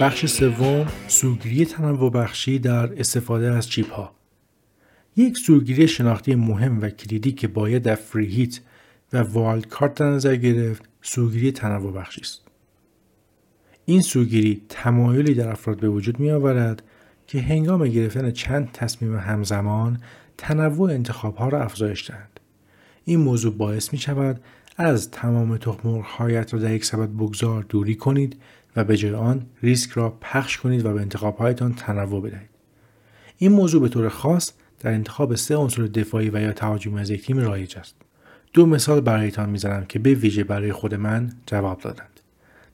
بخش 0.00 0.26
سوم 0.26 0.86
سوگیری 1.08 1.64
تنوع 1.64 2.10
بخشی 2.10 2.58
در 2.58 3.00
استفاده 3.00 3.52
از 3.52 3.68
چیپ 3.68 3.92
ها 3.92 4.14
یک 5.16 5.38
سوگیری 5.38 5.88
شناختی 5.88 6.34
مهم 6.34 6.80
و 6.82 6.88
کلیدی 6.88 7.32
که 7.32 7.48
باید 7.48 7.82
در 7.82 7.94
فری 7.94 8.26
هیت 8.26 8.60
و 9.12 9.22
والد 9.22 9.66
کارت 9.66 9.94
در 9.94 10.10
نظر 10.10 10.36
گرفت 10.36 10.82
سوگیری 11.02 11.52
تنوع 11.52 11.92
بخشی 11.92 12.20
است. 12.20 12.42
این 13.84 14.00
سوگیری 14.00 14.62
تمایلی 14.68 15.34
در 15.34 15.48
افراد 15.48 15.80
به 15.80 15.88
وجود 15.88 16.20
می 16.20 16.30
آورد 16.30 16.82
که 17.26 17.40
هنگام 17.40 17.88
گرفتن 17.88 18.30
چند 18.30 18.72
تصمیم 18.72 19.16
همزمان 19.16 20.00
تنوع 20.38 20.90
انتخاب 20.90 21.36
ها 21.36 21.48
را 21.48 21.62
افزایش 21.62 22.10
دهند. 22.10 22.40
این 23.04 23.20
موضوع 23.20 23.52
باعث 23.52 23.92
می 23.92 23.98
شود 23.98 24.40
از 24.76 25.10
تمام 25.10 25.56
تخمرغهایت 25.56 26.54
را 26.54 26.60
در 26.60 26.74
یک 26.74 26.84
سبد 26.84 27.08
بگذار 27.08 27.62
دوری 27.68 27.94
کنید 27.94 28.36
و 28.76 28.84
به 28.84 28.96
جای 28.96 29.14
آن 29.14 29.46
ریسک 29.62 29.90
را 29.90 30.10
پخش 30.20 30.58
کنید 30.58 30.86
و 30.86 30.92
به 30.92 31.00
انتخابهایتان 31.00 31.74
تنوع 31.74 32.22
بدهید. 32.22 32.50
این 33.38 33.52
موضوع 33.52 33.82
به 33.82 33.88
طور 33.88 34.08
خاص 34.08 34.52
در 34.80 34.90
انتخاب 34.90 35.34
سه 35.34 35.56
عنصر 35.56 35.82
دفاعی 35.82 36.30
و 36.30 36.40
یا 36.40 36.52
تهاجمی 36.52 37.00
از 37.00 37.10
یک 37.10 37.26
تیم 37.26 37.38
رایج 37.38 37.78
است. 37.78 37.94
دو 38.52 38.66
مثال 38.66 39.00
برایتان 39.00 39.50
می‌زنم 39.50 39.84
که 39.84 39.98
به 39.98 40.14
ویژه 40.14 40.44
برای 40.44 40.72
خود 40.72 40.94
من 40.94 41.32
جواب 41.46 41.80
دادند. 41.80 42.20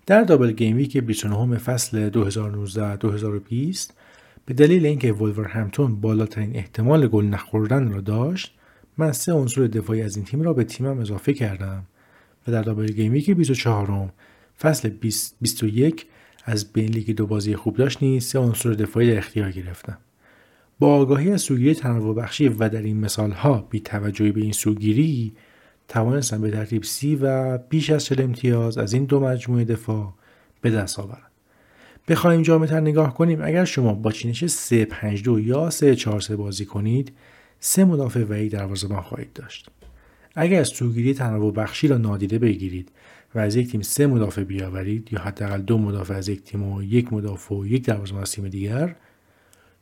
در 0.06 0.22
double 0.22 0.52
game 0.52 0.76
week 0.76 0.96
29 0.96 1.58
فصل 1.58 2.10
2019-2020 2.10 3.92
به 4.46 4.54
دلیل 4.54 4.86
اینکه 4.86 5.14
همتون 5.48 6.00
بالاترین 6.00 6.56
احتمال 6.56 7.08
گل 7.08 7.24
نخوردن 7.24 7.92
را 7.92 8.00
داشت 8.00 8.54
من 8.98 9.12
سه 9.12 9.32
عنصر 9.32 9.66
دفاعی 9.66 10.02
از 10.02 10.16
این 10.16 10.24
تیم 10.24 10.42
را 10.42 10.52
به 10.52 10.64
تیمم 10.64 10.98
اضافه 10.98 11.32
کردم 11.32 11.82
و 12.48 12.52
در 12.52 12.62
double 12.62 12.86
game 12.86 13.12
week 13.12 13.30
24 13.30 13.86
فصل 14.62 14.88
2021 14.88 16.06
از 16.44 16.72
بین 16.72 16.88
لیگ 16.88 17.10
دو 17.10 17.26
بازی 17.26 17.56
خوب 17.56 17.76
داشت 17.76 18.02
نیز 18.02 18.24
سه 18.24 18.38
عنصر 18.38 18.70
دفاعی 18.70 19.10
در 19.10 19.18
اختیار 19.18 19.50
گرفتم 19.50 19.98
با 20.78 20.94
آگاهی 20.94 21.30
از 21.30 21.40
سوگیری 21.40 21.74
تنوع 21.74 22.14
بخشی 22.14 22.48
و 22.48 22.68
در 22.68 22.82
این 22.82 23.00
مثال 23.00 23.30
ها 23.30 23.66
بی 23.70 23.80
توجهی 23.80 24.32
به 24.32 24.40
این 24.40 24.52
سوگیری 24.52 25.32
توانستم 25.88 26.40
به 26.40 26.50
ترتیب 26.50 26.82
سی 26.82 27.16
و 27.16 27.58
بیش 27.58 27.90
از 27.90 28.04
چل 28.04 28.22
امتیاز 28.22 28.78
از 28.78 28.92
این 28.92 29.04
دو 29.04 29.20
مجموعه 29.20 29.64
دفاع 29.64 30.14
به 30.60 30.70
دست 30.70 30.98
آورم. 30.98 31.30
بخواهیم 32.08 32.42
جامعتر 32.42 32.80
نگاه 32.80 33.14
کنیم 33.14 33.40
اگر 33.42 33.64
شما 33.64 33.94
با 33.94 34.12
چینش 34.12 34.46
3 34.46 34.84
5 34.84 35.22
2 35.22 35.40
یا 35.40 35.70
3 35.70 35.96
4 35.96 36.20
3 36.20 36.36
بازی 36.36 36.64
کنید 36.64 37.12
سه 37.60 37.84
مدافع 37.84 38.24
و 38.28 38.34
یک 38.34 38.52
دروازه‌بان 38.52 39.00
خواهید 39.00 39.32
داشت. 39.32 39.68
اگر 40.34 40.64
سوگیری 40.64 41.14
تنوع 41.14 41.52
بخشی 41.52 41.88
را 41.88 41.96
نادیده 41.96 42.38
بگیرید 42.38 42.88
و 43.34 43.38
از 43.38 43.56
یک 43.56 43.70
تیم 43.70 43.82
سه 43.82 44.06
مدافع 44.06 44.44
بیاورید 44.44 45.12
یا 45.12 45.20
حداقل 45.20 45.60
دو 45.60 45.78
مدافع 45.78 46.14
از 46.14 46.28
یک 46.28 46.42
تیم 46.42 46.62
و 46.62 46.82
یک 46.82 47.12
مدافع 47.12 47.54
و 47.54 47.66
یک 47.66 47.84
دروازه‌بان 47.84 48.22
از 48.22 48.32
تیم 48.32 48.48
دیگر 48.48 48.96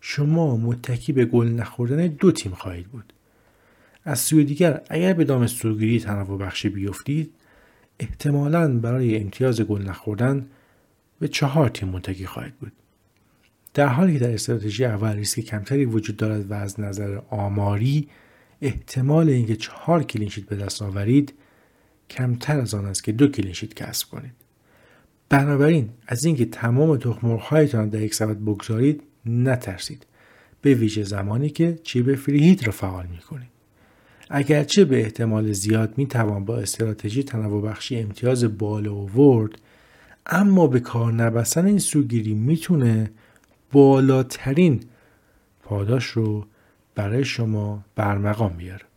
شما 0.00 0.56
متکی 0.56 1.12
به 1.12 1.24
گل 1.24 1.48
نخوردن 1.48 2.06
دو 2.06 2.32
تیم 2.32 2.52
خواهید 2.52 2.86
بود. 2.86 3.12
از 4.04 4.18
سوی 4.18 4.44
دیگر 4.44 4.80
اگر 4.88 5.12
به 5.12 5.24
دام 5.24 5.46
سوگیری 5.46 6.00
تنوع 6.00 6.38
بخشی 6.38 6.68
بیفتید 6.68 7.30
احتمالا 8.00 8.78
برای 8.78 9.16
امتیاز 9.16 9.60
گل 9.60 9.82
نخوردن 9.82 10.46
به 11.20 11.28
چهار 11.28 11.68
تیم 11.68 11.88
متکی 11.88 12.26
خواهید 12.26 12.54
بود. 12.54 12.72
در 13.74 13.86
حالی 13.86 14.12
که 14.12 14.18
در 14.18 14.34
استراتژی 14.34 14.84
اول 14.84 15.16
ریسک 15.16 15.40
کمتری 15.40 15.84
وجود 15.84 16.16
دارد 16.16 16.50
و 16.50 16.54
از 16.54 16.80
نظر 16.80 17.18
آماری 17.30 18.08
احتمال 18.62 19.28
اینکه 19.28 19.56
چهار 19.56 20.02
clean 20.02 20.23
sheet 20.23 20.44
به 20.44 20.56
دست 20.56 20.82
آورید 20.82 21.34
کمتر 22.10 22.60
از 22.60 22.74
آن 22.74 22.86
است 22.86 23.04
که 23.04 23.12
دو 23.12 23.28
clean 23.28 23.51
sheet 23.51 23.74
کسب 23.74 24.08
کنید. 24.08 24.32
بنابراین 25.28 25.88
از 26.06 26.24
اینکه 26.24 26.44
تمام 26.44 26.96
تخم‌مرغ‌هایتان 26.96 27.88
در 27.88 28.02
یک 28.02 28.14
سبد 28.14 28.36
بگذارید 28.36 29.02
نترسید. 29.26 30.06
به 30.62 30.74
ویژه 30.74 31.04
زمانی 31.04 31.50
که 31.50 31.78
چیب 31.82 32.14
فریهیت 32.14 32.66
را 32.66 32.72
فعال 32.72 33.06
می 33.06 33.18
کنید. 33.18 33.48
اگرچه 34.30 34.84
به 34.84 35.00
احتمال 35.00 35.52
زیاد 35.52 35.98
می 35.98 36.06
توان 36.06 36.44
با 36.44 36.56
استراتژی 36.56 37.22
تنوع 37.22 37.62
بخشی 37.62 37.98
امتیاز 37.98 38.58
بالا 38.58 38.94
ورد 38.94 39.52
اما 40.26 40.66
به 40.66 40.80
کار 40.80 41.12
نبستن 41.12 41.66
این 41.66 41.78
سوگیری 41.78 42.34
می‌تونه 42.34 43.10
بالاترین 43.72 44.80
پاداش 45.62 46.04
رو 46.04 46.46
برای 46.94 47.24
شما 47.24 47.84
برمقام 47.94 48.52
بیاره. 48.52 48.89